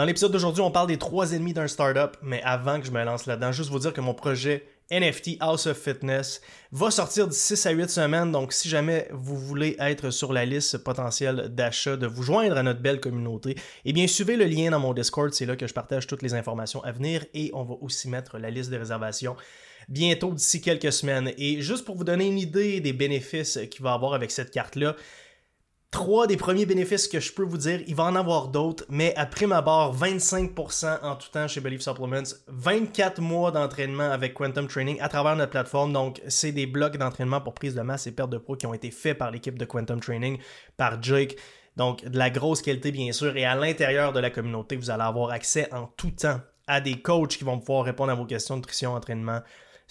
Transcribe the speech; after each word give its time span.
Dans 0.00 0.06
l'épisode 0.06 0.32
d'aujourd'hui, 0.32 0.62
on 0.62 0.70
parle 0.70 0.86
des 0.86 0.96
trois 0.96 1.34
ennemis 1.34 1.52
d'un 1.52 1.68
startup, 1.68 2.16
mais 2.22 2.40
avant 2.42 2.80
que 2.80 2.86
je 2.86 2.90
me 2.90 3.04
lance 3.04 3.26
là-dedans, 3.26 3.52
juste 3.52 3.68
vous 3.68 3.80
dire 3.80 3.92
que 3.92 4.00
mon 4.00 4.14
projet 4.14 4.64
NFT 4.90 5.32
House 5.40 5.66
of 5.66 5.76
Fitness 5.76 6.40
va 6.72 6.90
sortir 6.90 7.28
d'ici 7.28 7.54
6 7.54 7.66
à 7.66 7.70
8 7.72 7.90
semaines. 7.90 8.32
Donc, 8.32 8.54
si 8.54 8.70
jamais 8.70 9.08
vous 9.12 9.36
voulez 9.36 9.76
être 9.78 10.08
sur 10.08 10.32
la 10.32 10.46
liste 10.46 10.78
potentielle 10.78 11.50
d'achat, 11.50 11.98
de 11.98 12.06
vous 12.06 12.22
joindre 12.22 12.56
à 12.56 12.62
notre 12.62 12.80
belle 12.80 12.98
communauté, 12.98 13.56
eh 13.84 13.92
bien, 13.92 14.06
suivez 14.06 14.36
le 14.36 14.46
lien 14.46 14.70
dans 14.70 14.80
mon 14.80 14.94
Discord. 14.94 15.34
C'est 15.34 15.44
là 15.44 15.54
que 15.54 15.66
je 15.66 15.74
partage 15.74 16.06
toutes 16.06 16.22
les 16.22 16.32
informations 16.32 16.82
à 16.82 16.92
venir 16.92 17.26
et 17.34 17.50
on 17.52 17.64
va 17.64 17.74
aussi 17.82 18.08
mettre 18.08 18.38
la 18.38 18.48
liste 18.48 18.70
de 18.70 18.78
réservations 18.78 19.36
bientôt 19.90 20.32
d'ici 20.32 20.62
quelques 20.62 20.94
semaines. 20.94 21.30
Et 21.36 21.60
juste 21.60 21.84
pour 21.84 21.96
vous 21.96 22.04
donner 22.04 22.26
une 22.26 22.38
idée 22.38 22.80
des 22.80 22.94
bénéfices 22.94 23.58
qu'il 23.70 23.82
va 23.82 23.92
avoir 23.92 24.14
avec 24.14 24.30
cette 24.30 24.50
carte-là, 24.50 24.96
Trois 25.90 26.28
des 26.28 26.36
premiers 26.36 26.66
bénéfices 26.66 27.08
que 27.08 27.18
je 27.18 27.32
peux 27.32 27.42
vous 27.42 27.56
dire, 27.56 27.80
il 27.88 27.96
va 27.96 28.04
en 28.04 28.14
avoir 28.14 28.46
d'autres, 28.46 28.84
mais 28.88 29.12
après 29.16 29.46
ma 29.46 29.60
barre, 29.60 29.92
25% 29.92 31.00
en 31.02 31.16
tout 31.16 31.28
temps 31.30 31.48
chez 31.48 31.60
Believe 31.60 31.80
Supplements, 31.80 32.22
24 32.46 33.20
mois 33.20 33.50
d'entraînement 33.50 34.08
avec 34.08 34.34
Quantum 34.34 34.68
Training 34.68 35.00
à 35.00 35.08
travers 35.08 35.34
notre 35.34 35.50
plateforme. 35.50 35.92
Donc, 35.92 36.22
c'est 36.28 36.52
des 36.52 36.66
blocs 36.66 36.96
d'entraînement 36.96 37.40
pour 37.40 37.54
prise 37.54 37.74
de 37.74 37.80
masse 37.80 38.06
et 38.06 38.12
perte 38.12 38.30
de 38.30 38.38
poids 38.38 38.56
qui 38.56 38.66
ont 38.66 38.74
été 38.74 38.92
faits 38.92 39.18
par 39.18 39.32
l'équipe 39.32 39.58
de 39.58 39.64
Quantum 39.64 39.98
Training, 39.98 40.38
par 40.76 41.02
Jake. 41.02 41.36
Donc, 41.76 42.04
de 42.04 42.16
la 42.16 42.30
grosse 42.30 42.62
qualité, 42.62 42.92
bien 42.92 43.10
sûr. 43.10 43.36
Et 43.36 43.44
à 43.44 43.56
l'intérieur 43.56 44.12
de 44.12 44.20
la 44.20 44.30
communauté, 44.30 44.76
vous 44.76 44.90
allez 44.90 45.02
avoir 45.02 45.30
accès 45.30 45.72
en 45.74 45.86
tout 45.96 46.12
temps 46.12 46.40
à 46.68 46.80
des 46.80 47.00
coachs 47.02 47.36
qui 47.36 47.42
vont 47.42 47.58
pouvoir 47.58 47.84
répondre 47.84 48.12
à 48.12 48.14
vos 48.14 48.26
questions 48.26 48.54
de 48.54 48.60
nutrition, 48.60 48.94
entraînement, 48.94 49.40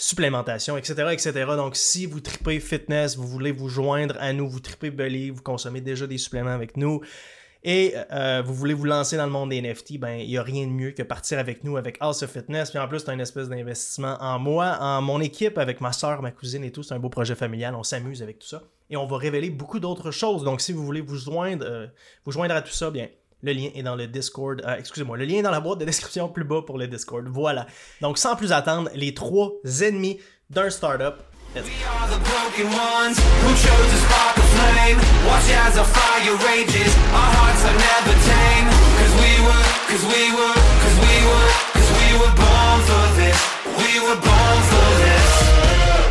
supplémentation, 0.02 0.78
etc., 0.78 1.10
etc. 1.12 1.32
Donc, 1.58 1.76
si 1.76 2.06
vous 2.06 2.22
tripez 2.22 2.62
fitness, 2.62 3.18
vous 3.18 3.28
voulez 3.28 3.52
vous 3.52 3.68
joindre 3.68 4.16
à 4.20 4.32
nous, 4.32 4.50
vous 4.50 4.62
tripez 4.62 4.92
belly, 4.92 5.30
vous 5.30 5.42
consommez 5.42 5.82
déjà 5.82 6.08
des 6.08 6.18
suppléments 6.18 6.52
avec 6.52 6.78
nous, 6.78 7.02
et 7.66 7.94
euh, 8.14 8.42
vous 8.42 8.54
voulez 8.54 8.74
vous 8.74 8.86
lancer 8.86 9.18
dans 9.18 9.26
le 9.26 9.32
monde 9.32 9.50
des 9.50 9.62
NFT, 9.62 10.00
ben 10.00 10.14
il 10.14 10.30
n'y 10.30 10.38
a 10.38 10.42
rien 10.42 10.66
de 10.66 10.72
mieux 10.72 10.92
que 10.92 11.04
partir 11.04 11.38
avec 11.38 11.66
nous 11.66 11.76
avec 11.76 11.98
House 12.00 12.24
of 12.24 12.32
Fitness. 12.32 12.70
Puis 12.70 12.80
en 12.80 12.88
plus, 12.88 13.00
c'est 13.00 13.10
un 13.10 13.20
espèce 13.20 13.50
d'investissement 13.50 14.16
en 14.22 14.40
moi, 14.40 14.78
en 14.80 15.02
mon 15.02 15.20
équipe, 15.20 15.58
avec 15.58 15.82
ma 15.82 15.92
soeur, 15.92 16.22
ma 16.22 16.32
cousine 16.32 16.64
et 16.64 16.72
tout. 16.72 16.84
C'est 16.84 16.94
un 16.94 17.00
beau 17.00 17.10
projet 17.10 17.36
familial. 17.36 17.76
On 17.76 17.84
s'amuse 17.84 18.24
avec 18.24 18.40
tout 18.40 18.48
ça. 18.48 18.64
Et 18.90 18.96
on 18.96 19.06
va 19.06 19.18
révéler 19.18 19.50
beaucoup 19.50 19.82
d'autres 19.82 20.12
choses. 20.12 20.46
Donc 20.46 20.62
si 20.62 20.72
vous 20.72 20.86
voulez 20.86 21.02
vous 21.02 21.18
joindre, 21.18 21.66
euh, 21.68 21.88
vous 22.24 22.32
joindre 22.32 22.56
à 22.56 22.62
tout 22.62 22.72
ça, 22.72 22.90
bien 22.90 23.10
le 23.42 23.54
lien 23.54 23.70
est 23.74 23.84
dans 23.84 23.96
le 23.96 24.08
Discord. 24.08 24.62
Euh, 24.66 24.76
excusez-moi, 24.78 25.18
le 25.18 25.26
lien 25.26 25.38
est 25.38 25.42
dans 25.42 25.52
la 25.52 25.60
boîte 25.60 25.80
de 25.80 25.86
description 25.86 26.30
plus 26.30 26.44
bas 26.44 26.62
pour 26.66 26.78
le 26.78 26.88
Discord. 26.88 27.26
Voilà. 27.28 27.68
Donc, 28.02 28.18
sans 28.18 28.36
plus 28.36 28.52
attendre, 28.52 28.90
les 28.94 29.14
trois 29.14 29.52
ennemis 29.82 30.20
d'un 30.50 30.70
startup. 30.70 31.24
We 43.78 44.00
were 44.02 44.16
born 44.16 44.62
for 44.64 44.84
this. 44.84 44.89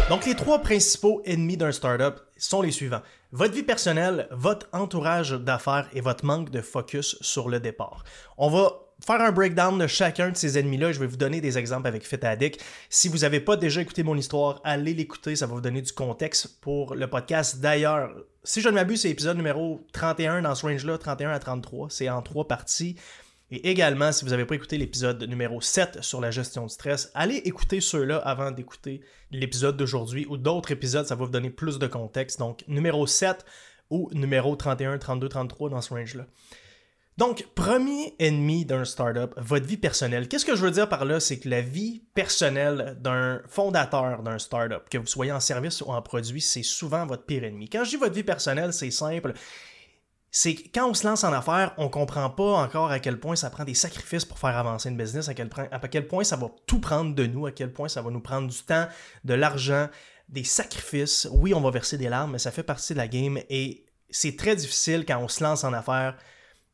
Donc, 0.08 0.24
les 0.24 0.34
trois 0.34 0.60
principaux 0.62 1.20
ennemis 1.26 1.58
d'un 1.58 1.70
startup 1.70 2.14
sont 2.38 2.62
les 2.62 2.70
suivants. 2.70 3.02
Votre 3.32 3.52
vie 3.52 3.62
personnelle, 3.62 4.26
votre 4.30 4.66
entourage 4.72 5.32
d'affaires 5.32 5.86
et 5.92 6.00
votre 6.00 6.24
manque 6.24 6.48
de 6.48 6.62
focus 6.62 7.18
sur 7.20 7.50
le 7.50 7.60
départ. 7.60 8.04
On 8.38 8.48
va 8.48 8.72
faire 9.04 9.20
un 9.20 9.32
breakdown 9.32 9.78
de 9.78 9.86
chacun 9.86 10.30
de 10.30 10.36
ces 10.36 10.58
ennemis-là. 10.58 10.92
Je 10.92 11.00
vais 11.00 11.06
vous 11.06 11.18
donner 11.18 11.42
des 11.42 11.58
exemples 11.58 11.88
avec 11.88 12.06
FitAddict. 12.06 12.64
Si 12.88 13.10
vous 13.10 13.18
n'avez 13.18 13.40
pas 13.40 13.56
déjà 13.56 13.82
écouté 13.82 14.02
mon 14.02 14.16
histoire, 14.16 14.62
allez 14.64 14.94
l'écouter. 14.94 15.36
Ça 15.36 15.46
va 15.46 15.52
vous 15.52 15.60
donner 15.60 15.82
du 15.82 15.92
contexte 15.92 16.58
pour 16.62 16.94
le 16.94 17.06
podcast. 17.06 17.60
D'ailleurs, 17.60 18.10
si 18.44 18.62
je 18.62 18.70
ne 18.70 18.74
m'abuse, 18.76 19.02
c'est 19.02 19.08
l'épisode 19.08 19.36
numéro 19.36 19.84
31 19.92 20.40
dans 20.40 20.54
ce 20.54 20.64
range-là, 20.64 20.96
31 20.96 21.32
à 21.32 21.38
33. 21.38 21.88
C'est 21.90 22.08
en 22.08 22.22
trois 22.22 22.48
parties. 22.48 22.96
Et 23.50 23.70
également, 23.70 24.12
si 24.12 24.24
vous 24.24 24.30
n'avez 24.30 24.44
pas 24.44 24.54
écouté 24.54 24.76
l'épisode 24.76 25.22
numéro 25.22 25.60
7 25.60 26.02
sur 26.02 26.20
la 26.20 26.30
gestion 26.30 26.64
du 26.64 26.68
stress, 26.68 27.10
allez 27.14 27.36
écouter 27.36 27.80
ceux-là 27.80 28.18
avant 28.18 28.50
d'écouter 28.50 29.00
l'épisode 29.30 29.76
d'aujourd'hui 29.76 30.26
ou 30.28 30.36
d'autres 30.36 30.70
épisodes, 30.70 31.06
ça 31.06 31.14
va 31.14 31.24
vous 31.24 31.30
donner 31.30 31.50
plus 31.50 31.78
de 31.78 31.86
contexte. 31.86 32.38
Donc, 32.38 32.62
numéro 32.68 33.06
7 33.06 33.46
ou 33.88 34.10
numéro 34.12 34.54
31, 34.54 34.98
32, 34.98 35.28
33 35.28 35.70
dans 35.70 35.80
ce 35.80 35.94
range-là. 35.94 36.26
Donc, 37.16 37.48
premier 37.56 38.14
ennemi 38.20 38.64
d'un 38.64 38.84
startup, 38.84 39.32
votre 39.38 39.66
vie 39.66 39.76
personnelle. 39.76 40.28
Qu'est-ce 40.28 40.44
que 40.44 40.54
je 40.54 40.64
veux 40.64 40.70
dire 40.70 40.88
par 40.88 41.04
là? 41.04 41.18
C'est 41.18 41.40
que 41.40 41.48
la 41.48 41.62
vie 41.62 42.02
personnelle 42.14 42.96
d'un 43.00 43.40
fondateur 43.48 44.22
d'un 44.22 44.38
startup, 44.38 44.88
que 44.88 44.98
vous 44.98 45.06
soyez 45.06 45.32
en 45.32 45.40
service 45.40 45.80
ou 45.80 45.86
en 45.86 46.00
produit, 46.00 46.40
c'est 46.40 46.62
souvent 46.62 47.06
votre 47.06 47.24
pire 47.24 47.42
ennemi. 47.42 47.68
Quand 47.68 47.82
je 47.82 47.90
dis 47.90 47.96
votre 47.96 48.14
vie 48.14 48.22
personnelle, 48.22 48.72
c'est 48.72 48.92
simple 48.92 49.32
c'est 50.30 50.54
quand 50.54 50.90
on 50.90 50.94
se 50.94 51.06
lance 51.06 51.24
en 51.24 51.32
affaires, 51.32 51.72
on 51.78 51.88
comprend 51.88 52.28
pas 52.28 52.52
encore 52.52 52.90
à 52.90 53.00
quel 53.00 53.18
point 53.18 53.34
ça 53.34 53.48
prend 53.48 53.64
des 53.64 53.74
sacrifices 53.74 54.24
pour 54.24 54.38
faire 54.38 54.56
avancer 54.56 54.90
une 54.90 54.96
business, 54.96 55.28
à 55.28 55.34
quel, 55.34 55.48
point 55.48 56.24
ça 56.24 56.36
va 56.36 56.50
tout 56.66 56.80
prendre 56.80 57.14
de 57.14 57.26
nous, 57.26 57.46
à 57.46 57.52
quel 57.52 57.72
point 57.72 57.88
ça 57.88 58.02
va 58.02 58.10
nous 58.10 58.20
prendre 58.20 58.48
du 58.48 58.62
temps, 58.62 58.86
de 59.24 59.34
l'argent, 59.34 59.88
des 60.28 60.44
sacrifices. 60.44 61.26
Oui, 61.32 61.54
on 61.54 61.60
va 61.60 61.70
verser 61.70 61.96
des 61.96 62.08
larmes, 62.08 62.32
mais 62.32 62.38
ça 62.38 62.50
fait 62.50 62.62
partie 62.62 62.92
de 62.92 62.98
la 62.98 63.08
game 63.08 63.38
et 63.48 63.86
c'est 64.10 64.36
très 64.36 64.54
difficile 64.54 65.04
quand 65.06 65.18
on 65.18 65.28
se 65.28 65.42
lance 65.42 65.64
en 65.64 65.72
affaires 65.72 66.16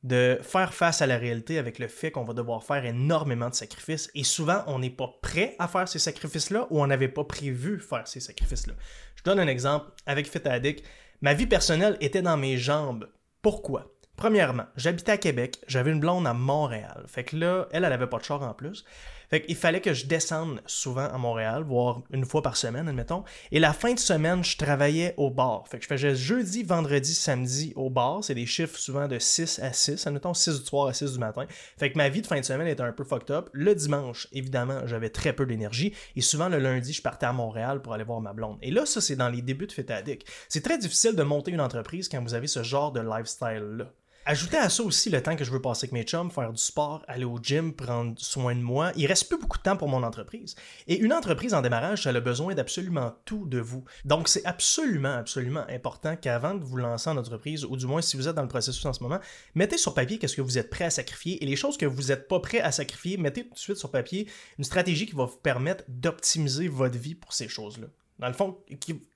de 0.03 0.39
faire 0.43 0.75
face 0.75 1.01
à 1.01 1.07
la 1.07 1.17
réalité 1.17 1.59
avec 1.59 1.79
le 1.79 1.89
fait 1.89 2.11
qu'on 2.11 2.25
va 2.25 2.35
devoir 2.35 2.63
faire 2.63 2.85
énormément 2.85 3.49
de 3.49 3.55
sacrifices 3.55 4.11
et 4.15 4.23
souvent 4.23 4.63
on 4.67 4.79
n'est 4.79 4.91
pas 4.91 5.09
prêt 5.23 5.57
à 5.59 5.67
faire 5.67 5.89
ces 5.89 5.99
sacrifices-là 5.99 6.67
ou 6.71 6.83
on 6.83 6.87
n'avait 6.87 7.09
pas 7.09 7.25
prévu 7.25 7.81
faire 7.81 8.07
ces 8.07 8.21
sacrifices-là. 8.21 8.75
Je 9.17 9.23
donne 9.23 9.39
un 9.39 9.47
exemple 9.47 9.91
avec 10.05 10.31
Fit 10.31 10.47
Addict. 10.47 10.85
Ma 11.23 11.33
vie 11.33 11.47
personnelle 11.47 11.97
était 12.01 12.21
dans 12.21 12.37
mes 12.37 12.59
jambes 12.59 13.09
pourquoi? 13.45 13.93
Premièrement, 14.17 14.65
j'habitais 14.75 15.13
à 15.13 15.19
Québec, 15.19 15.63
j'avais 15.67 15.91
une 15.91 16.01
blonde 16.01 16.27
à 16.27 16.33
Montréal. 16.33 17.05
Fait 17.09 17.25
que 17.25 17.37
là, 17.37 17.69
elle, 17.73 17.85
elle 17.85 17.93
avait 17.93 18.07
pas 18.07 18.17
de 18.17 18.25
char 18.25 18.41
en 18.41 18.55
plus. 18.55 18.87
Fait 19.35 19.43
qu'il 19.43 19.57
fallait 19.57 19.81
que 19.81 19.93
je 19.93 20.07
descende 20.07 20.61
souvent 20.65 21.09
à 21.09 21.19
Montréal, 21.19 21.65
voire 21.65 22.03
une 22.13 22.25
fois 22.25 22.41
par 22.41 22.57
semaine, 22.57 22.87
admettons. 22.87 23.25
Et 23.51 23.59
la 23.59 23.73
fin 23.73 23.93
de 23.93 23.99
semaine, 23.99 24.45
je 24.45 24.57
travaillais 24.57 25.13
au 25.17 25.29
bar. 25.29 25.67
Fait 25.67 25.79
que 25.79 25.83
je 25.83 25.89
faisais 25.89 26.15
jeudi, 26.15 26.63
vendredi, 26.63 27.13
samedi 27.13 27.73
au 27.75 27.91
bar. 27.91 28.23
C'est 28.23 28.37
des 28.37 28.47
chiffres 28.47 28.79
souvent 28.79 29.09
de 29.09 29.19
6 29.19 29.59
à 29.59 29.73
6, 29.73 30.07
admettons 30.07 30.35
6 30.35 30.61
du 30.61 30.65
soir 30.65 30.87
à 30.87 30.93
6 30.93 31.15
du 31.15 31.19
matin. 31.19 31.47
Fait 31.77 31.91
que 31.91 31.99
ma 31.99 32.09
vie 32.11 32.23
de 32.23 32.29
fin 32.29 32.39
de 32.39 32.45
semaine 32.45 32.69
était 32.69 32.85
un 32.85 32.93
peu 32.93 33.03
fucked 33.03 33.33
up. 33.33 33.51
Le 33.53 33.75
dimanche, 33.75 34.29
évidemment, 34.31 34.87
j'avais 34.87 35.11
très 35.11 35.33
peu 35.33 35.47
d'énergie. 35.47 35.93
Et 36.15 36.21
souvent, 36.21 36.49
le 36.49 36.59
lundi, 36.59 36.93
je 36.93 37.03
partais 37.03 37.27
à 37.27 37.33
Montréal 37.33 37.83
pour 37.83 37.93
aller 37.93 38.05
voir 38.05 38.21
ma 38.21 38.35
blonde. 38.35 38.59
Et 38.63 38.71
là, 38.71 38.87
ça, 38.87 39.01
c'est 39.01 39.17
dans 39.17 39.31
les 39.31 39.43
débuts 39.43 39.67
de 39.67 39.73
Fetadic. 39.73 40.25
C'est 40.49 40.63
très 40.63 40.79
difficile 40.79 41.17
de 41.17 41.25
monter 41.25 41.51
une 41.51 41.61
entreprise 41.61 42.09
quand 42.09 42.23
vous 42.23 42.35
avez 42.35 42.47
ce 42.47 42.63
genre 42.63 42.93
de 42.93 43.01
lifestyle-là. 43.01 43.87
Ajoutez 44.27 44.57
à 44.57 44.71
ça 44.71 44.83
aussi 44.83 45.11
le 45.11 45.23
temps 45.23 45.37
que 45.37 45.45
je 45.45 45.51
veux 45.51 45.61
passer 45.61 45.85
avec 45.85 45.93
mes 45.93 46.03
chums, 46.03 46.31
faire 46.31 46.51
du 46.51 46.63
sport, 46.63 47.05
aller 47.09 47.27
au 47.27 47.39
gym, 47.43 47.75
prendre 47.75 48.15
soin 48.17 48.55
de 48.55 48.63
moi. 48.63 48.91
Il 48.97 49.05
reste 49.05 49.29
plus 49.29 49.37
beaucoup 49.37 49.59
de 49.59 49.63
temps 49.63 49.77
pour 49.77 49.87
mon 49.87 50.03
entreprise. 50.03 50.55
Et 50.87 50.97
une 50.99 51.13
entreprise 51.13 51.53
en 51.53 51.61
démarrage, 51.61 52.07
elle 52.07 52.17
a 52.17 52.21
besoin 52.21 52.55
d'absolument 52.55 53.13
tout 53.27 53.45
de 53.45 53.59
vous. 53.59 53.85
Donc 54.07 54.29
c'est 54.29 54.43
absolument, 54.47 55.13
absolument 55.13 55.67
important 55.69 56.17
qu'avant 56.17 56.55
de 56.55 56.65
vous 56.65 56.79
lancer 56.79 57.11
en 57.11 57.19
entreprise, 57.19 57.67
ou 57.67 57.77
du 57.77 57.85
moins 57.85 58.01
si 58.01 58.17
vous 58.17 58.27
êtes 58.27 58.35
dans 58.35 58.41
le 58.41 58.49
processus 58.49 58.87
en 58.87 58.95
ce 58.95 59.03
moment, 59.03 59.21
mettez 59.55 59.77
sur 59.77 59.93
papier 59.93 60.17
qu'est-ce 60.17 60.37
que 60.37 60.41
vous 60.41 60.57
êtes 60.57 60.71
prêt 60.71 60.87
à 60.87 60.91
sacrifier 60.91 61.43
et 61.43 61.47
les 61.47 61.57
choses 61.57 61.77
que 61.77 61.85
vous 61.85 62.05
n'êtes 62.05 62.27
pas 62.27 62.41
prêt 62.41 62.61
à 62.61 62.73
sacrifier, 62.73 63.19
mettez 63.19 63.47
tout 63.47 63.53
de 63.53 63.59
suite 63.59 63.77
sur 63.77 63.91
papier 63.91 64.27
une 64.57 64.65
stratégie 64.65 65.05
qui 65.05 65.15
va 65.15 65.27
vous 65.27 65.37
permettre 65.37 65.85
d'optimiser 65.89 66.69
votre 66.69 66.97
vie 66.97 67.15
pour 67.15 67.35
ces 67.35 67.49
choses-là. 67.49 67.89
Dans 68.19 68.29
le 68.29 68.33
fond, 68.33 68.57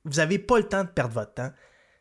vous 0.04 0.12
n'avez 0.16 0.38
pas 0.38 0.58
le 0.58 0.69
temps 0.69 0.84
de 0.84 0.88
perdre 0.88 1.14
votre 1.14 1.32
temps. 1.32 1.52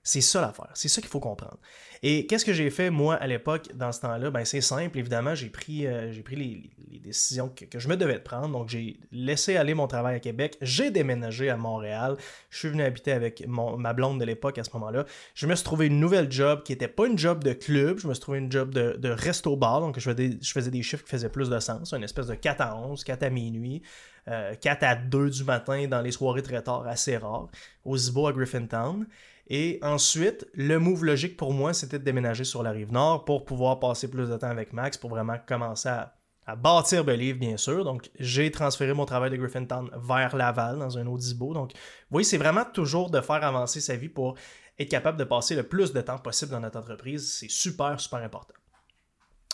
C'est 0.07 0.21
ça 0.21 0.39
l'affaire. 0.39 0.69
C'est 0.73 0.87
ça 0.87 1.01
qu'il 1.01 1.09
faut 1.09 1.19
comprendre. 1.19 1.57
Et 2.01 2.27
qu'est-ce 2.27 2.45
que 2.45 2.53
j'ai 2.53 2.69
fait, 2.69 2.89
moi, 2.89 3.15
à 3.15 3.27
l'époque, 3.27 3.67
dans 3.75 3.91
ce 3.91 3.99
temps-là? 3.99 4.31
Ben, 4.31 4.45
c'est 4.45 4.61
simple, 4.61 4.97
évidemment, 4.97 5.35
j'ai 5.35 5.49
pris, 5.49 5.85
euh, 5.85 6.13
pris 6.23 6.37
les, 6.37 6.99
décisions 7.01 7.49
que, 7.49 7.77
je 7.77 7.89
me 7.89 7.97
devais 7.97 8.17
prendre. 8.19 8.47
Donc, 8.57 8.69
j'ai 8.69 9.01
laissé 9.11 9.57
aller 9.57 9.73
mon 9.73 9.85
travail 9.87 10.15
à 10.15 10.19
Québec. 10.21 10.57
J'ai 10.61 10.91
déménagé 10.91 11.49
à 11.49 11.57
Montréal. 11.57 12.15
Je 12.49 12.57
suis 12.57 12.69
venu 12.69 12.83
habiter 12.83 13.11
avec 13.11 13.43
ma 13.47 13.91
blonde 13.91 14.17
de 14.21 14.23
l'époque 14.23 14.57
à 14.57 14.63
ce 14.63 14.69
moment-là. 14.75 15.05
Je 15.35 15.45
me 15.45 15.55
suis 15.55 15.65
trouvé 15.65 15.87
une 15.87 15.99
nouvelle 15.99 16.31
job 16.31 16.63
qui 16.63 16.71
n'était 16.71 16.87
pas 16.87 17.05
une 17.05 17.17
job 17.17 17.43
de 17.43 17.51
club. 17.51 17.99
Je 17.99 18.07
me 18.07 18.13
suis 18.13 18.21
trouvé 18.21 18.39
une 18.39 18.51
job 18.51 18.73
de, 18.73 19.09
resto-bar. 19.09 19.81
Donc, 19.81 19.99
je 19.99 20.09
faisais, 20.09 20.37
je 20.41 20.51
faisais 20.53 20.71
des 20.71 20.83
chiffres 20.83 21.03
qui 21.03 21.11
faisaient 21.11 21.27
plus 21.27 21.49
de 21.49 21.59
sens. 21.59 21.91
Une 21.91 22.03
espèce 22.03 22.27
de 22.27 22.35
4 22.35 22.61
à 22.61 22.77
11, 22.77 23.03
4 23.03 23.23
à 23.23 23.29
minuit. 23.29 23.81
4 24.25 24.29
euh, 24.29 24.87
à 24.87 24.95
2 24.95 25.29
du 25.29 25.43
matin 25.43 25.85
dans 25.87 26.01
les 26.01 26.11
soirées 26.11 26.41
très 26.41 26.61
tard, 26.61 26.87
assez 26.87 27.17
rares, 27.17 27.47
au 27.83 27.97
Zibo 27.97 28.27
à 28.27 28.33
Griffintown. 28.33 29.05
Et 29.49 29.79
ensuite, 29.81 30.45
le 30.53 30.77
move 30.77 31.05
logique 31.05 31.37
pour 31.37 31.53
moi, 31.53 31.73
c'était 31.73 31.99
de 31.99 32.03
déménager 32.03 32.43
sur 32.43 32.63
la 32.63 32.71
rive 32.71 32.91
nord 32.91 33.23
pour 33.23 33.45
pouvoir 33.45 33.79
passer 33.79 34.09
plus 34.09 34.27
de 34.29 34.37
temps 34.37 34.49
avec 34.49 34.73
Max, 34.73 34.97
pour 34.97 35.09
vraiment 35.09 35.37
commencer 35.47 35.89
à, 35.89 36.13
bâtir 36.57 37.03
Believe, 37.03 37.37
bien 37.37 37.57
sûr. 37.57 37.83
Donc, 37.83 38.09
j'ai 38.19 38.51
transféré 38.51 38.93
mon 38.93 39.05
travail 39.05 39.29
de 39.31 39.35
Griffintown 39.37 39.89
vers 39.97 40.35
Laval, 40.35 40.79
dans 40.79 40.97
un 40.97 41.05
Audibo. 41.07 41.53
Donc, 41.53 41.71
vous 41.73 41.79
voyez, 42.09 42.25
c'est 42.25 42.37
vraiment 42.37 42.65
toujours 42.65 43.09
de 43.09 43.19
faire 43.21 43.43
avancer 43.43 43.81
sa 43.81 43.95
vie 43.95 44.09
pour 44.09 44.35
être 44.79 44.89
capable 44.89 45.17
de 45.17 45.23
passer 45.23 45.55
le 45.55 45.63
plus 45.63 45.91
de 45.91 46.01
temps 46.01 46.17
possible 46.17 46.51
dans 46.51 46.59
notre 46.59 46.79
entreprise. 46.79 47.33
C'est 47.33 47.49
super, 47.49 47.99
super 47.99 48.19
important. 48.19 48.53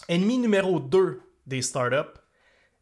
Ennemi 0.07 0.37
numéro 0.37 0.79
2 0.79 1.21
des 1.47 1.61
startups, 1.61 2.19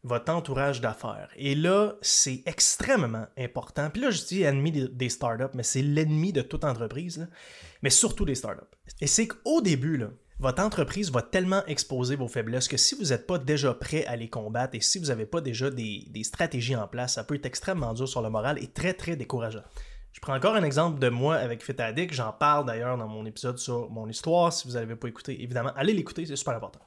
votre 0.04 0.32
entourage 0.32 0.80
d'affaires. 0.80 1.28
Et 1.36 1.54
là, 1.54 1.94
c'est 2.02 2.42
extrêmement 2.46 3.26
important. 3.38 3.88
Puis 3.90 4.02
là, 4.02 4.10
je 4.10 4.22
dis 4.24 4.42
ennemi 4.42 4.72
des 4.72 5.08
startups, 5.08 5.54
mais 5.54 5.62
c'est 5.62 5.82
l'ennemi 5.82 6.32
de 6.32 6.42
toute 6.42 6.64
entreprise, 6.64 7.28
mais 7.82 7.90
surtout 7.90 8.24
des 8.24 8.34
startups. 8.34 8.66
Et 9.00 9.06
c'est 9.06 9.28
qu'au 9.28 9.60
début, 9.60 10.04
votre 10.40 10.62
entreprise 10.62 11.12
va 11.12 11.22
tellement 11.22 11.64
exposer 11.66 12.16
vos 12.16 12.26
faiblesses 12.26 12.66
que 12.66 12.76
si 12.76 12.96
vous 12.96 13.10
n'êtes 13.10 13.28
pas 13.28 13.38
déjà 13.38 13.74
prêt 13.74 14.04
à 14.06 14.16
les 14.16 14.28
combattre 14.28 14.74
et 14.74 14.80
si 14.80 14.98
vous 14.98 15.06
n'avez 15.06 15.26
pas 15.26 15.40
déjà 15.40 15.70
des, 15.70 16.04
des 16.10 16.24
stratégies 16.24 16.74
en 16.74 16.88
place, 16.88 17.14
ça 17.14 17.22
peut 17.22 17.36
être 17.36 17.46
extrêmement 17.46 17.94
dur 17.94 18.08
sur 18.08 18.22
le 18.22 18.30
moral 18.30 18.58
et 18.60 18.66
très 18.66 18.94
très 18.94 19.14
décourageant. 19.14 19.62
Je 20.12 20.20
prends 20.20 20.34
encore 20.34 20.56
un 20.56 20.64
exemple 20.64 20.98
de 20.98 21.08
moi 21.08 21.36
avec 21.36 21.64
Fit 21.64 21.80
Addict. 21.80 22.12
J'en 22.12 22.32
parle 22.32 22.66
d'ailleurs 22.66 22.98
dans 22.98 23.08
mon 23.08 23.24
épisode 23.24 23.58
sur 23.58 23.88
mon 23.90 24.08
histoire. 24.08 24.52
Si 24.52 24.68
vous 24.68 24.74
n'avez 24.74 24.94
pas 24.94 25.08
écouté, 25.08 25.42
évidemment, 25.42 25.72
allez 25.74 25.94
l'écouter, 25.94 26.26
c'est 26.26 26.36
super 26.36 26.54
important. 26.54 26.80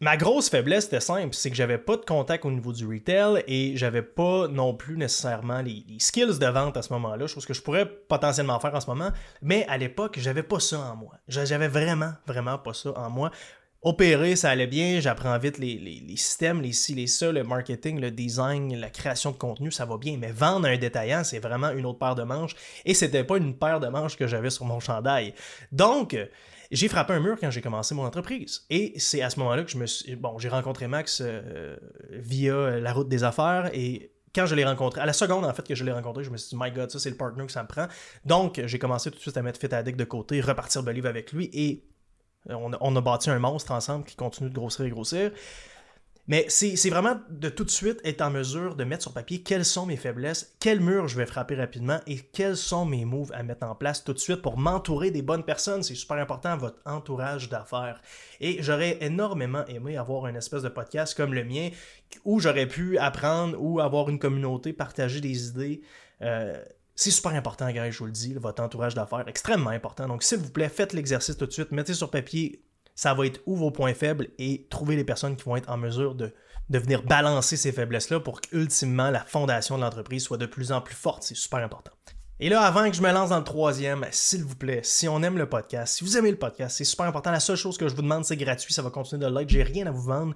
Ma 0.00 0.16
grosse 0.16 0.48
faiblesse 0.48 0.86
était 0.86 1.00
simple, 1.00 1.34
c'est 1.34 1.50
que 1.50 1.56
j'avais 1.56 1.76
pas 1.76 1.96
de 1.96 2.04
contact 2.04 2.44
au 2.44 2.52
niveau 2.52 2.72
du 2.72 2.86
retail 2.86 3.42
et 3.48 3.76
j'avais 3.76 4.02
pas 4.02 4.46
non 4.46 4.72
plus 4.72 4.96
nécessairement 4.96 5.60
les, 5.60 5.84
skills 5.98 6.38
de 6.38 6.46
vente 6.46 6.76
à 6.76 6.82
ce 6.82 6.92
moment-là, 6.92 7.26
chose 7.26 7.44
que 7.44 7.52
je 7.52 7.60
pourrais 7.60 7.84
potentiellement 7.84 8.60
faire 8.60 8.76
en 8.76 8.80
ce 8.80 8.86
moment, 8.86 9.10
mais 9.42 9.66
à 9.68 9.76
l'époque, 9.76 10.16
j'avais 10.20 10.44
pas 10.44 10.60
ça 10.60 10.78
en 10.78 10.94
moi. 10.94 11.14
J'avais 11.26 11.66
vraiment, 11.66 12.12
vraiment 12.28 12.58
pas 12.58 12.74
ça 12.74 12.96
en 12.96 13.10
moi. 13.10 13.32
Opérer, 13.82 14.36
ça 14.36 14.50
allait 14.50 14.68
bien, 14.68 15.00
j'apprends 15.00 15.36
vite 15.38 15.58
les, 15.58 16.02
systèmes, 16.16 16.62
les 16.62 16.72
ci, 16.72 16.94
les 16.94 17.08
ça, 17.08 17.32
le 17.32 17.42
marketing, 17.42 18.00
le 18.00 18.12
design, 18.12 18.76
la 18.76 18.90
création 18.90 19.32
de 19.32 19.36
contenu, 19.36 19.72
ça 19.72 19.84
va 19.84 19.96
bien, 19.98 20.16
mais 20.16 20.30
vendre 20.30 20.68
un 20.68 20.76
détaillant, 20.76 21.24
c'est 21.24 21.38
vraiment 21.40 21.70
une 21.70 21.86
autre 21.86 21.98
paire 21.98 22.14
de 22.14 22.22
manches 22.22 22.54
et 22.84 22.94
c'était 22.94 23.24
pas 23.24 23.36
une 23.36 23.56
paire 23.56 23.80
de 23.80 23.88
manches 23.88 24.16
que 24.16 24.28
j'avais 24.28 24.50
sur 24.50 24.64
mon 24.64 24.78
chandail. 24.78 25.34
Donc, 25.72 26.16
j'ai 26.70 26.88
frappé 26.88 27.12
un 27.14 27.20
mur 27.20 27.36
quand 27.40 27.50
j'ai 27.50 27.62
commencé 27.62 27.94
mon 27.94 28.04
entreprise. 28.04 28.66
Et 28.70 28.94
c'est 28.98 29.22
à 29.22 29.30
ce 29.30 29.38
moment-là 29.40 29.64
que 29.64 29.70
je 29.70 29.78
me 29.78 29.86
suis. 29.86 30.16
Bon, 30.16 30.38
j'ai 30.38 30.48
rencontré 30.48 30.86
Max 30.86 31.22
euh, 31.24 31.76
via 32.10 32.78
la 32.78 32.92
route 32.92 33.08
des 33.08 33.24
affaires 33.24 33.70
et 33.72 34.12
quand 34.34 34.46
je 34.46 34.54
l'ai 34.54 34.64
rencontré, 34.64 35.00
à 35.00 35.06
la 35.06 35.12
seconde 35.12 35.44
en 35.44 35.52
fait 35.54 35.66
que 35.66 35.74
je 35.74 35.84
l'ai 35.84 35.92
rencontré, 35.92 36.24
je 36.24 36.30
me 36.30 36.36
suis 36.36 36.50
dit, 36.50 36.56
my 36.62 36.70
god, 36.70 36.90
ça 36.90 36.98
c'est 36.98 37.10
le 37.10 37.16
partner 37.16 37.46
que 37.46 37.52
ça 37.52 37.62
me 37.62 37.68
prend. 37.68 37.86
Donc, 38.24 38.60
j'ai 38.64 38.78
commencé 38.78 39.10
tout 39.10 39.16
de 39.16 39.22
suite 39.22 39.36
à 39.36 39.42
mettre 39.42 39.58
Fit 39.58 39.74
Addict 39.74 39.98
de 39.98 40.04
côté, 40.04 40.40
repartir 40.40 40.82
Believe 40.82 41.06
avec 41.06 41.32
lui 41.32 41.50
et 41.52 41.84
on 42.48 42.72
on 42.80 42.96
a 42.96 43.00
bâti 43.00 43.30
un 43.30 43.38
monstre 43.38 43.72
ensemble 43.72 44.04
qui 44.04 44.16
continue 44.16 44.50
de 44.50 44.54
grossir 44.54 44.84
et 44.84 44.90
grossir. 44.90 45.32
Mais 46.28 46.44
c'est 46.48 46.90
vraiment 46.90 47.18
de 47.30 47.48
tout 47.48 47.64
de 47.64 47.70
suite 47.70 48.00
être 48.04 48.20
en 48.20 48.30
mesure 48.30 48.76
de 48.76 48.84
mettre 48.84 49.02
sur 49.02 49.14
papier 49.14 49.42
quelles 49.42 49.64
sont 49.64 49.86
mes 49.86 49.96
faiblesses, 49.96 50.54
quel 50.60 50.78
mur 50.78 51.08
je 51.08 51.16
vais 51.16 51.24
frapper 51.24 51.54
rapidement 51.54 52.00
et 52.06 52.18
quels 52.18 52.58
sont 52.58 52.84
mes 52.84 53.06
moves 53.06 53.32
à 53.32 53.42
mettre 53.42 53.66
en 53.66 53.74
place 53.74 54.04
tout 54.04 54.12
de 54.12 54.18
suite 54.18 54.42
pour 54.42 54.58
m'entourer 54.58 55.10
des 55.10 55.22
bonnes 55.22 55.42
personnes. 55.42 55.82
C'est 55.82 55.94
super 55.94 56.18
important, 56.18 56.58
votre 56.58 56.80
entourage 56.84 57.48
d'affaires. 57.48 58.02
Et 58.40 58.62
j'aurais 58.62 58.98
énormément 59.00 59.64
aimé 59.68 59.96
avoir 59.96 60.26
un 60.26 60.34
espèce 60.34 60.62
de 60.62 60.68
podcast 60.68 61.16
comme 61.16 61.32
le 61.32 61.44
mien 61.44 61.70
où 62.26 62.40
j'aurais 62.40 62.66
pu 62.66 62.98
apprendre 62.98 63.56
ou 63.58 63.80
avoir 63.80 64.10
une 64.10 64.18
communauté, 64.18 64.74
partager 64.74 65.22
des 65.22 65.48
idées. 65.48 65.80
Euh, 66.20 66.62
c'est 66.94 67.10
super 67.10 67.32
important, 67.32 67.70
gars, 67.70 67.90
je 67.90 67.98
vous 68.00 68.06
le 68.06 68.12
dis, 68.12 68.34
votre 68.34 68.62
entourage 68.62 68.94
d'affaires, 68.94 69.26
extrêmement 69.28 69.70
important. 69.70 70.08
Donc, 70.08 70.22
s'il 70.22 70.38
vous 70.38 70.50
plaît, 70.50 70.68
faites 70.68 70.92
l'exercice 70.92 71.38
tout 71.38 71.46
de 71.46 71.52
suite, 71.52 71.70
mettez 71.70 71.94
sur 71.94 72.10
papier 72.10 72.64
ça 72.98 73.14
va 73.14 73.26
être 73.26 73.40
où 73.46 73.54
vos 73.54 73.70
points 73.70 73.94
faibles 73.94 74.26
et 74.40 74.66
trouver 74.70 74.96
les 74.96 75.04
personnes 75.04 75.36
qui 75.36 75.44
vont 75.44 75.54
être 75.54 75.70
en 75.70 75.76
mesure 75.76 76.16
de, 76.16 76.34
venir 76.68 77.04
balancer 77.04 77.56
ces 77.56 77.70
faiblesses-là 77.70 78.18
pour 78.18 78.40
qu'ultimement 78.40 79.10
la 79.10 79.20
fondation 79.20 79.76
de 79.76 79.82
l'entreprise 79.82 80.24
soit 80.24 80.36
de 80.36 80.46
plus 80.46 80.72
en 80.72 80.80
plus 80.80 80.96
forte. 80.96 81.22
C'est 81.22 81.36
super 81.36 81.60
important. 81.60 81.92
Et 82.40 82.48
là, 82.48 82.60
avant 82.62 82.90
que 82.90 82.96
je 82.96 83.00
me 83.00 83.12
lance 83.12 83.28
dans 83.28 83.38
le 83.38 83.44
troisième, 83.44 84.04
s'il 84.10 84.42
vous 84.42 84.56
plaît, 84.56 84.80
si 84.82 85.06
on 85.06 85.22
aime 85.22 85.38
le 85.38 85.48
podcast, 85.48 85.94
si 85.96 86.02
vous 86.02 86.18
aimez 86.18 86.32
le 86.32 86.38
podcast, 86.38 86.76
c'est 86.76 86.82
super 86.82 87.06
important. 87.06 87.30
La 87.30 87.38
seule 87.38 87.54
chose 87.54 87.78
que 87.78 87.86
je 87.86 87.94
vous 87.94 88.02
demande, 88.02 88.24
c'est 88.24 88.36
gratuit, 88.36 88.74
ça 88.74 88.82
va 88.82 88.90
continuer 88.90 89.24
de 89.24 89.32
l'être. 89.32 89.48
J'ai 89.48 89.62
rien 89.62 89.86
à 89.86 89.92
vous 89.92 90.02
vendre 90.02 90.34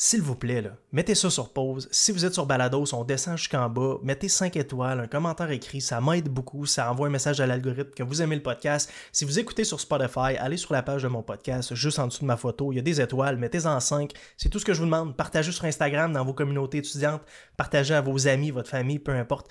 s'il 0.00 0.22
vous 0.22 0.36
plaît, 0.36 0.62
mettez 0.92 1.16
ça 1.16 1.28
sur 1.28 1.52
pause. 1.52 1.88
Si 1.90 2.12
vous 2.12 2.24
êtes 2.24 2.32
sur 2.32 2.46
Balados, 2.46 2.94
on 2.94 3.02
descend 3.02 3.36
jusqu'en 3.36 3.68
bas, 3.68 3.96
mettez 4.04 4.28
5 4.28 4.54
étoiles, 4.54 5.00
un 5.00 5.08
commentaire 5.08 5.50
écrit, 5.50 5.80
ça 5.80 6.00
m'aide 6.00 6.28
beaucoup, 6.28 6.66
ça 6.66 6.88
envoie 6.88 7.08
un 7.08 7.10
message 7.10 7.40
à 7.40 7.48
l'algorithme 7.48 7.90
que 7.90 8.04
vous 8.04 8.22
aimez 8.22 8.36
le 8.36 8.42
podcast. 8.44 8.92
Si 9.10 9.24
vous 9.24 9.40
écoutez 9.40 9.64
sur 9.64 9.80
Spotify, 9.80 10.36
allez 10.38 10.56
sur 10.56 10.72
la 10.72 10.84
page 10.84 11.02
de 11.02 11.08
mon 11.08 11.24
podcast, 11.24 11.74
juste 11.74 11.98
en 11.98 12.06
dessous 12.06 12.20
de 12.20 12.26
ma 12.26 12.36
photo, 12.36 12.70
il 12.70 12.76
y 12.76 12.78
a 12.78 12.82
des 12.82 13.00
étoiles, 13.00 13.38
mettez-en 13.38 13.80
5. 13.80 14.12
C'est 14.36 14.48
tout 14.48 14.60
ce 14.60 14.64
que 14.64 14.72
je 14.72 14.78
vous 14.78 14.84
demande. 14.84 15.16
Partagez 15.16 15.50
sur 15.50 15.64
Instagram, 15.64 16.12
dans 16.12 16.24
vos 16.24 16.32
communautés 16.32 16.78
étudiantes, 16.78 17.22
partagez 17.56 17.94
à 17.94 18.00
vos 18.00 18.28
amis, 18.28 18.52
votre 18.52 18.70
famille, 18.70 19.00
peu 19.00 19.16
importe. 19.16 19.50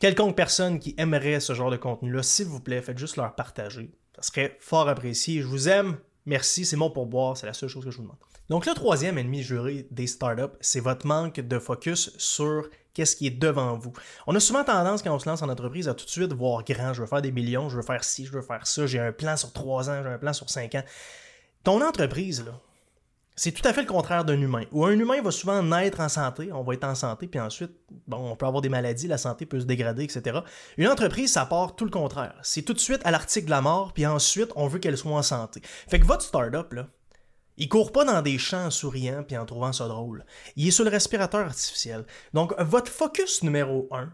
Quelconque 0.00 0.34
personne 0.34 0.78
qui 0.78 0.94
aimerait 0.96 1.38
ce 1.38 1.52
genre 1.52 1.70
de 1.70 1.76
contenu-là, 1.76 2.22
s'il 2.22 2.46
vous 2.46 2.60
plaît, 2.60 2.80
faites 2.80 2.96
juste 2.96 3.16
leur 3.16 3.34
partager. 3.34 3.90
Ça 4.16 4.22
serait 4.22 4.56
fort 4.58 4.88
apprécié. 4.88 5.42
Je 5.42 5.46
vous 5.46 5.68
aime. 5.68 5.98
Merci, 6.24 6.64
c'est 6.64 6.76
mon 6.76 6.88
pourboire, 6.88 7.36
c'est 7.36 7.44
la 7.46 7.52
seule 7.52 7.68
chose 7.68 7.84
que 7.84 7.90
je 7.90 7.98
vous 7.98 8.04
demande. 8.04 8.16
Donc 8.48 8.66
le 8.66 8.74
troisième 8.74 9.18
ennemi 9.18 9.42
juré 9.42 9.86
des 9.90 10.06
startups, 10.06 10.56
c'est 10.60 10.80
votre 10.80 11.06
manque 11.06 11.40
de 11.40 11.58
focus 11.58 12.12
sur 12.18 12.68
qu'est-ce 12.94 13.16
qui 13.16 13.26
est 13.26 13.30
devant 13.30 13.76
vous. 13.76 13.92
On 14.26 14.34
a 14.34 14.40
souvent 14.40 14.64
tendance 14.64 15.02
quand 15.02 15.14
on 15.14 15.18
se 15.18 15.28
lance 15.28 15.42
en 15.42 15.48
entreprise 15.48 15.88
à 15.88 15.94
tout 15.94 16.04
de 16.04 16.10
suite 16.10 16.32
voir 16.32 16.64
grand, 16.64 16.92
je 16.92 17.00
veux 17.02 17.06
faire 17.06 17.22
des 17.22 17.32
millions, 17.32 17.68
je 17.68 17.76
veux 17.76 17.82
faire 17.82 18.04
ci, 18.04 18.26
je 18.26 18.32
veux 18.32 18.42
faire 18.42 18.66
ça, 18.66 18.86
j'ai 18.86 18.98
un 18.98 19.12
plan 19.12 19.36
sur 19.36 19.52
trois 19.52 19.88
ans, 19.88 20.02
j'ai 20.02 20.08
un 20.08 20.18
plan 20.18 20.32
sur 20.32 20.50
cinq 20.50 20.74
ans. 20.74 20.82
Ton 21.64 21.80
entreprise, 21.80 22.44
là, 22.44 22.52
c'est 23.34 23.52
tout 23.52 23.66
à 23.66 23.72
fait 23.72 23.80
le 23.80 23.86
contraire 23.86 24.24
d'un 24.24 24.40
humain. 24.40 24.64
Où 24.72 24.84
un 24.84 24.92
humain 24.92 25.22
va 25.22 25.30
souvent 25.30 25.62
naître 25.62 26.00
en 26.00 26.08
santé, 26.08 26.52
on 26.52 26.62
va 26.62 26.74
être 26.74 26.84
en 26.84 26.94
santé, 26.94 27.26
puis 27.28 27.40
ensuite, 27.40 27.72
bon, 28.06 28.30
on 28.30 28.36
peut 28.36 28.46
avoir 28.46 28.60
des 28.60 28.68
maladies, 28.68 29.06
la 29.06 29.16
santé 29.16 29.46
peut 29.46 29.60
se 29.60 29.64
dégrader, 29.64 30.04
etc. 30.04 30.40
Une 30.76 30.88
entreprise, 30.88 31.32
ça 31.32 31.46
part 31.46 31.74
tout 31.74 31.84
le 31.84 31.90
contraire. 31.90 32.34
C'est 32.42 32.62
tout 32.62 32.74
de 32.74 32.78
suite 32.78 33.00
à 33.04 33.10
l'article 33.10 33.46
de 33.46 33.50
la 33.50 33.62
mort, 33.62 33.94
puis 33.94 34.04
ensuite, 34.04 34.50
on 34.54 34.66
veut 34.66 34.80
qu'elle 34.80 34.98
soit 34.98 35.12
en 35.12 35.22
santé. 35.22 35.62
Fait 35.88 35.98
que 35.98 36.06
votre 36.06 36.22
startup, 36.22 36.72
là, 36.74 36.88
il 37.56 37.68
court 37.68 37.92
pas 37.92 38.04
dans 38.04 38.22
des 38.22 38.38
champs 38.38 38.66
en 38.66 38.70
souriant 38.70 39.22
puis 39.26 39.36
en 39.36 39.46
trouvant 39.46 39.72
ça 39.72 39.88
drôle. 39.88 40.24
Il 40.56 40.68
est 40.68 40.72
sur 40.72 40.84
le 40.84 40.90
respirateur 40.90 41.46
artificiel. 41.46 42.06
Donc, 42.32 42.54
votre 42.58 42.90
focus 42.90 43.42
numéro 43.42 43.88
un, 43.90 44.12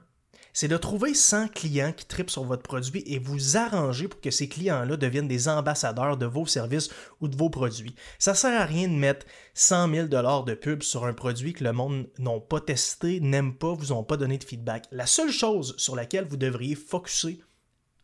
c'est 0.52 0.66
de 0.66 0.76
trouver 0.76 1.14
100 1.14 1.48
clients 1.48 1.92
qui 1.92 2.04
tripent 2.04 2.30
sur 2.30 2.42
votre 2.42 2.64
produit 2.64 3.04
et 3.06 3.20
vous 3.20 3.56
arranger 3.56 4.08
pour 4.08 4.20
que 4.20 4.32
ces 4.32 4.48
clients-là 4.48 4.96
deviennent 4.96 5.28
des 5.28 5.48
ambassadeurs 5.48 6.16
de 6.16 6.26
vos 6.26 6.46
services 6.46 6.90
ou 7.20 7.28
de 7.28 7.36
vos 7.36 7.48
produits. 7.48 7.94
Ça 8.18 8.34
sert 8.34 8.60
à 8.60 8.64
rien 8.64 8.88
de 8.88 8.94
mettre 8.94 9.24
100 9.54 9.94
000 9.94 10.06
dollars 10.08 10.42
de 10.42 10.54
pub 10.54 10.82
sur 10.82 11.04
un 11.04 11.12
produit 11.12 11.52
que 11.52 11.62
le 11.62 11.72
monde 11.72 12.08
n'a 12.18 12.40
pas 12.40 12.60
testé, 12.60 13.20
n'aime 13.20 13.54
pas, 13.54 13.72
vous 13.72 13.92
ont 13.92 14.02
pas 14.02 14.16
donné 14.16 14.36
de 14.36 14.42
feedback. 14.42 14.86
La 14.90 15.06
seule 15.06 15.30
chose 15.30 15.76
sur 15.78 15.94
laquelle 15.94 16.26
vous 16.26 16.36
devriez 16.36 16.74
focuser 16.74 17.40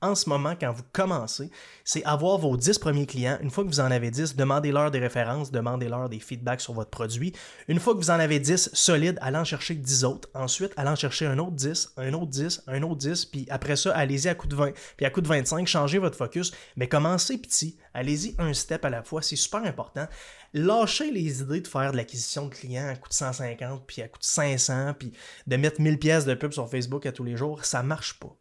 en 0.04 0.14
ce 0.14 0.28
moment, 0.28 0.54
quand 0.58 0.70
vous 0.70 0.82
commencez, 0.92 1.50
c'est 1.84 2.04
avoir 2.04 2.38
vos 2.38 2.56
10 2.56 2.78
premiers 2.78 3.06
clients. 3.06 3.38
Une 3.40 3.50
fois 3.50 3.64
que 3.64 3.68
vous 3.68 3.80
en 3.80 3.90
avez 3.90 4.10
10, 4.10 4.36
demandez-leur 4.36 4.90
des 4.90 4.98
références, 4.98 5.50
demandez-leur 5.50 6.08
des 6.08 6.20
feedbacks 6.20 6.60
sur 6.60 6.74
votre 6.74 6.90
produit. 6.90 7.32
Une 7.68 7.80
fois 7.80 7.94
que 7.94 7.98
vous 7.98 8.10
en 8.10 8.20
avez 8.20 8.38
10 8.38 8.70
solides, 8.74 9.18
allez 9.22 9.38
en 9.38 9.44
chercher 9.44 9.74
10 9.74 10.04
autres. 10.04 10.28
Ensuite, 10.34 10.72
allez 10.76 10.90
en 10.90 10.96
chercher 10.96 11.26
un 11.26 11.38
autre 11.38 11.52
10, 11.52 11.94
un 11.96 12.12
autre 12.12 12.30
10, 12.30 12.64
un 12.66 12.82
autre 12.82 12.96
10, 12.96 13.24
puis 13.26 13.46
après 13.50 13.76
ça, 13.76 13.94
allez-y 13.96 14.28
à 14.28 14.34
coup 14.34 14.46
de 14.46 14.54
20, 14.54 14.72
puis 14.96 15.06
à 15.06 15.10
coup 15.10 15.20
de 15.22 15.28
25, 15.28 15.66
changez 15.66 15.98
votre 15.98 16.16
focus, 16.16 16.52
mais 16.76 16.88
commencez 16.88 17.38
petit. 17.38 17.78
Allez-y 17.94 18.34
un 18.38 18.52
step 18.52 18.84
à 18.84 18.90
la 18.90 19.02
fois, 19.02 19.22
c'est 19.22 19.36
super 19.36 19.64
important. 19.64 20.06
Lâchez 20.52 21.10
les 21.10 21.40
idées 21.40 21.60
de 21.60 21.68
faire 21.68 21.92
de 21.92 21.96
l'acquisition 21.96 22.46
de 22.46 22.54
clients 22.54 22.88
à 22.88 22.94
coût 22.94 23.08
de 23.08 23.14
150, 23.14 23.86
puis 23.86 24.02
à 24.02 24.08
coût 24.08 24.18
de 24.18 24.24
500, 24.24 24.94
puis 24.98 25.12
de 25.46 25.56
mettre 25.56 25.80
1000 25.80 25.98
pièces 25.98 26.24
de 26.24 26.34
pub 26.34 26.52
sur 26.52 26.68
Facebook 26.68 27.06
à 27.06 27.12
tous 27.12 27.24
les 27.24 27.36
jours. 27.36 27.64
Ça 27.64 27.82
marche 27.82 28.18
pas. 28.18 28.36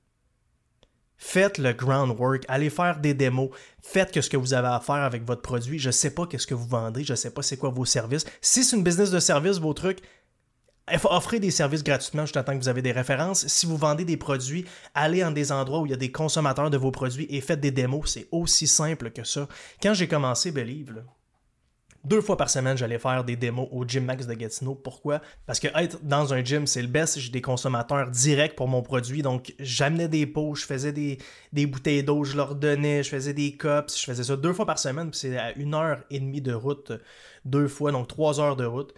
Faites 1.17 1.57
le 1.57 1.73
groundwork, 1.73 2.43
allez 2.47 2.69
faire 2.69 2.99
des 2.99 3.13
démos, 3.13 3.49
faites 3.81 4.19
ce 4.19 4.29
que 4.29 4.37
vous 4.37 4.53
avez 4.53 4.67
à 4.67 4.79
faire 4.79 4.95
avec 4.95 5.25
votre 5.25 5.41
produit. 5.41 5.79
Je 5.79 5.87
ne 5.87 5.91
sais 5.91 6.11
pas 6.11 6.27
qu'est-ce 6.27 6.47
que 6.47 6.55
vous 6.55 6.67
vendez, 6.67 7.03
je 7.03 7.13
ne 7.13 7.17
sais 7.17 7.31
pas 7.31 7.41
c'est 7.41 7.57
quoi 7.57 7.69
vos 7.69 7.85
services. 7.85 8.25
Si 8.41 8.63
c'est 8.63 8.75
une 8.75 8.83
business 8.83 9.11
de 9.11 9.19
service, 9.19 9.57
vos 9.57 9.73
trucs, 9.73 9.99
offrez 11.05 11.39
des 11.39 11.51
services 11.51 11.83
gratuitement 11.83 12.23
juste 12.23 12.43
temps 12.43 12.53
que 12.53 12.61
vous 12.61 12.67
avez 12.67 12.81
des 12.81 12.91
références. 12.91 13.47
Si 13.47 13.65
vous 13.65 13.77
vendez 13.77 14.05
des 14.05 14.17
produits, 14.17 14.65
allez 14.93 15.21
dans 15.21 15.31
des 15.31 15.51
endroits 15.51 15.79
où 15.79 15.85
il 15.85 15.91
y 15.91 15.93
a 15.93 15.97
des 15.97 16.11
consommateurs 16.11 16.69
de 16.69 16.77
vos 16.77 16.91
produits 16.91 17.27
et 17.29 17.41
faites 17.41 17.61
des 17.61 17.71
démos. 17.71 18.11
C'est 18.11 18.27
aussi 18.31 18.67
simple 18.67 19.11
que 19.11 19.23
ça. 19.23 19.47
Quand 19.81 19.93
j'ai 19.93 20.07
commencé 20.07 20.51
Believe, 20.51 21.03
deux 22.05 22.21
fois 22.21 22.37
par 22.37 22.49
semaine, 22.49 22.77
j'allais 22.77 22.99
faire 22.99 23.23
des 23.23 23.35
démos 23.35 23.67
au 23.71 23.85
Gym 23.85 24.05
Max 24.05 24.27
de 24.27 24.33
Gatineau. 24.33 24.75
Pourquoi? 24.75 25.21
Parce 25.45 25.59
que 25.59 25.67
être 25.75 26.03
dans 26.03 26.33
un 26.33 26.43
gym, 26.43 26.67
c'est 26.67 26.81
le 26.81 26.87
best. 26.87 27.19
J'ai 27.19 27.31
des 27.31 27.41
consommateurs 27.41 28.09
directs 28.09 28.55
pour 28.55 28.67
mon 28.67 28.81
produit. 28.81 29.21
Donc, 29.21 29.53
j'amenais 29.59 30.07
des 30.07 30.25
pots, 30.25 30.55
je 30.55 30.65
faisais 30.65 30.91
des, 30.91 31.17
des 31.53 31.65
bouteilles 31.65 32.03
d'eau, 32.03 32.23
je 32.23 32.35
leur 32.35 32.55
donnais, 32.55 33.03
je 33.03 33.09
faisais 33.09 33.33
des 33.33 33.53
cups. 33.53 33.97
Je 33.97 34.03
faisais 34.03 34.23
ça 34.23 34.35
deux 34.35 34.53
fois 34.53 34.65
par 34.65 34.79
semaine. 34.79 35.11
Puis 35.11 35.19
c'est 35.19 35.37
à 35.37 35.53
une 35.53 35.73
heure 35.73 35.99
et 36.09 36.19
demie 36.19 36.41
de 36.41 36.53
route, 36.53 36.91
deux 37.45 37.67
fois, 37.67 37.91
donc 37.91 38.07
trois 38.07 38.39
heures 38.39 38.55
de 38.55 38.65
route 38.65 38.93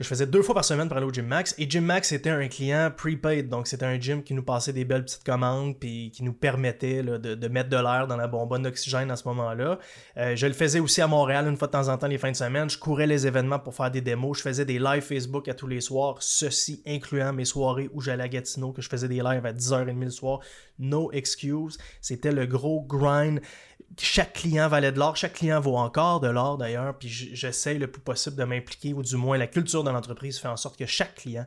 je 0.00 0.04
faisais 0.04 0.26
deux 0.26 0.42
fois 0.42 0.54
par 0.54 0.64
semaine 0.64 0.88
pour 0.88 0.96
aller 0.96 1.06
au 1.06 1.12
Gym 1.12 1.26
Max. 1.26 1.54
Et 1.58 1.68
Gym 1.68 1.84
Max 1.84 2.12
était 2.12 2.30
un 2.30 2.48
client 2.48 2.90
prepaid, 2.96 3.48
donc 3.48 3.66
c'était 3.66 3.84
un 3.84 4.00
gym 4.00 4.22
qui 4.22 4.32
nous 4.32 4.42
passait 4.42 4.72
des 4.72 4.86
belles 4.86 5.04
petites 5.04 5.22
commandes 5.22 5.78
puis 5.78 6.10
qui 6.14 6.24
nous 6.24 6.32
permettait 6.32 7.02
de, 7.02 7.48
mettre 7.48 7.68
de 7.68 7.76
l'air 7.76 8.06
dans 8.06 8.16
la 8.16 8.26
bonbonne 8.26 8.62
d'oxygène 8.62 9.10
à 9.10 9.16
ce 9.16 9.28
moment-là. 9.28 9.78
Euh, 10.16 10.34
je 10.34 10.46
le 10.46 10.54
faisais 10.54 10.80
aussi 10.80 11.02
à 11.02 11.06
Montréal 11.06 11.46
une 11.46 11.56
fois 11.58 11.68
de 11.68 11.72
temps 11.72 11.88
en 11.88 11.98
temps 11.98 12.06
les 12.06 12.18
fins 12.18 12.30
de 12.30 12.36
semaine. 12.36 12.70
Je 12.70 12.78
courais 12.78 13.06
les 13.06 13.26
événements 13.26 13.58
pour 13.58 13.74
faire 13.74 13.90
des 13.90 14.00
démos. 14.00 14.38
Je 14.38 14.42
faisais 14.42 14.64
des 14.64 14.78
lives 14.78 15.02
Facebook 15.02 15.46
à 15.48 15.54
tous 15.54 15.66
les 15.66 15.82
soirs, 15.82 16.16
ceci 16.20 16.82
incluant 16.86 17.34
mes 17.34 17.44
soirées 17.44 17.90
où 17.92 18.00
j'allais 18.00 18.24
à 18.24 18.28
Gatineau, 18.28 18.72
que 18.72 18.80
je 18.80 18.88
faisais 18.88 19.08
des 19.08 19.22
lives 19.22 19.44
à 19.44 19.52
10h30 19.52 20.00
le 20.00 20.10
soir. 20.10 20.40
No 20.78 21.12
excuse. 21.12 21.76
C'était 22.00 22.32
le 22.32 22.46
gros 22.46 22.80
grind 22.80 23.40
chaque 24.00 24.32
client 24.34 24.68
valait 24.68 24.92
de 24.92 24.98
l'or, 24.98 25.16
chaque 25.16 25.34
client 25.34 25.60
vaut 25.60 25.76
encore 25.76 26.20
de 26.20 26.28
l'or 26.28 26.58
d'ailleurs, 26.58 26.96
puis 26.96 27.08
j'essaie 27.08 27.74
le 27.74 27.86
plus 27.86 28.00
possible 28.00 28.36
de 28.36 28.44
m'impliquer, 28.44 28.94
ou 28.94 29.02
du 29.02 29.16
moins 29.16 29.36
la 29.36 29.46
culture 29.46 29.81
de 29.84 29.90
l'entreprise 29.90 30.38
fait 30.38 30.48
en 30.48 30.56
sorte 30.56 30.78
que 30.78 30.86
chaque 30.86 31.14
client 31.14 31.46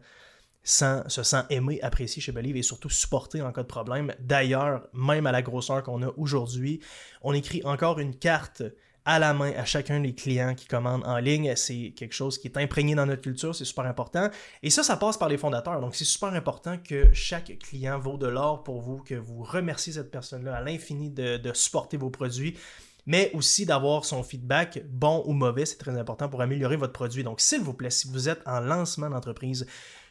se 0.63 1.03
sent 1.07 1.43
aimé, 1.51 1.79
apprécié 1.83 2.21
chez 2.21 2.31
Believe 2.31 2.57
et 2.57 2.63
surtout 2.63 2.89
supporté 2.89 3.41
en 3.41 3.51
cas 3.51 3.61
de 3.61 3.67
problème. 3.67 4.13
D'ailleurs, 4.19 4.87
même 4.93 5.27
à 5.27 5.31
la 5.31 5.43
grosseur 5.43 5.83
qu'on 5.83 6.01
a 6.01 6.11
aujourd'hui, 6.17 6.79
on 7.21 7.33
écrit 7.33 7.61
encore 7.65 7.99
une 7.99 8.15
carte 8.15 8.63
à 9.07 9.19
la 9.19 9.35
main 9.35 9.51
à 9.55 9.65
chacun 9.65 9.99
des 9.99 10.15
clients 10.15 10.55
qui 10.55 10.65
commandent 10.65 11.05
en 11.05 11.17
ligne. 11.19 11.55
C'est 11.55 11.93
quelque 11.95 12.13
chose 12.13 12.39
qui 12.39 12.47
est 12.47 12.57
imprégné 12.57 12.95
dans 12.95 13.05
notre 13.05 13.21
culture, 13.21 13.53
c'est 13.53 13.63
super 13.63 13.85
important. 13.85 14.31
Et 14.63 14.71
ça, 14.71 14.81
ça 14.81 14.97
passe 14.97 15.17
par 15.17 15.29
les 15.29 15.37
fondateurs. 15.37 15.79
Donc, 15.79 15.93
c'est 15.93 16.05
super 16.05 16.29
important 16.29 16.79
que 16.79 17.13
chaque 17.13 17.59
client 17.59 17.99
vaut 17.99 18.17
de 18.17 18.25
l'or 18.25 18.63
pour 18.63 18.81
vous, 18.81 19.03
que 19.03 19.13
vous 19.13 19.43
remerciez 19.43 19.93
cette 19.93 20.09
personne-là 20.09 20.55
à 20.55 20.61
l'infini 20.63 21.11
de 21.11 21.53
supporter 21.53 21.97
vos 21.97 22.09
produits 22.09 22.57
mais 23.05 23.31
aussi 23.33 23.65
d'avoir 23.65 24.05
son 24.05 24.23
feedback, 24.23 24.83
bon 24.87 25.23
ou 25.25 25.33
mauvais, 25.33 25.65
c'est 25.65 25.77
très 25.77 25.97
important 25.97 26.29
pour 26.29 26.41
améliorer 26.41 26.75
votre 26.75 26.93
produit. 26.93 27.23
Donc, 27.23 27.41
s'il 27.41 27.61
vous 27.61 27.73
plaît, 27.73 27.89
si 27.89 28.07
vous 28.07 28.29
êtes 28.29 28.41
en 28.45 28.59
lancement 28.59 29.09
d'entreprise, 29.09 29.65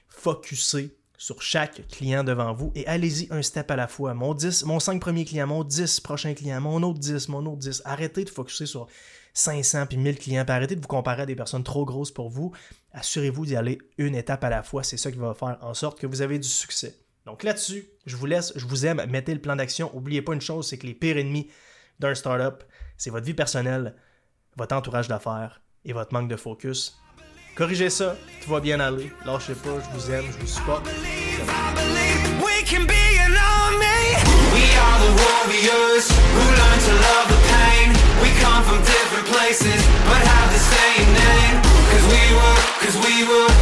focussez 0.08 0.96
sur 1.16 1.42
chaque 1.42 1.86
client 1.88 2.24
devant 2.24 2.52
vous 2.52 2.72
et 2.74 2.86
allez-y 2.86 3.28
un 3.30 3.42
step 3.42 3.70
à 3.70 3.76
la 3.76 3.88
fois. 3.88 4.14
Mon 4.14 4.34
10, 4.34 4.64
mon 4.64 4.80
5 4.80 5.00
premiers 5.00 5.24
clients, 5.24 5.46
mon 5.46 5.64
10 5.64 6.00
prochains 6.00 6.34
clients, 6.34 6.60
mon 6.60 6.82
autre 6.82 6.98
10, 6.98 7.28
mon 7.28 7.46
autre 7.46 7.58
10. 7.58 7.82
Arrêtez 7.84 8.24
de 8.24 8.30
focuser 8.30 8.66
sur 8.66 8.88
500 9.32 9.86
puis 9.86 9.96
1000 9.96 10.18
clients, 10.18 10.44
puis 10.44 10.54
arrêtez 10.54 10.76
de 10.76 10.80
vous 10.80 10.88
comparer 10.88 11.22
à 11.22 11.26
des 11.26 11.36
personnes 11.36 11.64
trop 11.64 11.84
grosses 11.84 12.10
pour 12.10 12.30
vous. 12.30 12.52
Assurez-vous 12.92 13.46
d'y 13.46 13.56
aller 13.56 13.78
une 13.98 14.14
étape 14.14 14.44
à 14.44 14.50
la 14.50 14.62
fois. 14.62 14.82
C'est 14.82 14.96
ça 14.96 15.10
qui 15.10 15.18
va 15.18 15.34
faire 15.34 15.58
en 15.60 15.74
sorte 15.74 15.98
que 15.98 16.06
vous 16.06 16.20
avez 16.20 16.38
du 16.38 16.48
succès. 16.48 16.98
Donc 17.26 17.42
là-dessus, 17.42 17.88
je 18.06 18.16
vous 18.16 18.26
laisse, 18.26 18.52
je 18.54 18.66
vous 18.66 18.84
aime, 18.84 19.02
mettez 19.08 19.34
le 19.34 19.40
plan 19.40 19.56
d'action. 19.56 19.90
N'oubliez 19.94 20.22
pas 20.22 20.34
une 20.34 20.40
chose, 20.40 20.68
c'est 20.68 20.78
que 20.78 20.86
les 20.86 20.94
pires 20.94 21.16
ennemis 21.16 21.48
d'un 21.98 22.14
startup, 22.14 22.64
c'est 22.96 23.10
votre 23.10 23.26
vie 23.26 23.34
personnelle, 23.34 23.94
votre 24.56 24.74
entourage 24.74 25.08
d'affaires 25.08 25.60
et 25.84 25.92
votre 25.92 26.12
manque 26.12 26.28
de 26.28 26.36
focus. 26.36 26.98
Corrigez 27.56 27.90
ça, 27.90 28.16
tout 28.42 28.50
va 28.50 28.60
bien 28.60 28.80
aller. 28.80 29.12
Lâchez 29.24 29.54
pas, 29.54 29.80
je 29.80 29.96
vous 29.96 30.10
aime, 30.10 30.24
je 30.32 30.38
vous 30.38 30.46
supporte. 30.46 30.88
We 43.04 43.53